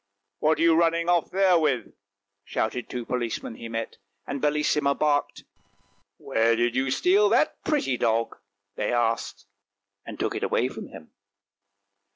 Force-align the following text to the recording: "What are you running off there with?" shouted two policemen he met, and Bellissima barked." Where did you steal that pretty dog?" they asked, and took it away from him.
"What 0.39 0.57
are 0.57 0.63
you 0.63 0.73
running 0.73 1.09
off 1.09 1.29
there 1.29 1.59
with?" 1.59 1.93
shouted 2.43 2.89
two 2.89 3.05
policemen 3.05 3.53
he 3.53 3.69
met, 3.69 3.97
and 4.25 4.41
Bellissima 4.41 4.95
barked." 4.97 5.43
Where 6.17 6.55
did 6.55 6.75
you 6.75 6.89
steal 6.89 7.29
that 7.29 7.63
pretty 7.63 7.97
dog?" 7.97 8.35
they 8.77 8.91
asked, 8.91 9.45
and 10.03 10.19
took 10.19 10.33
it 10.33 10.41
away 10.41 10.69
from 10.69 10.87
him. 10.87 11.11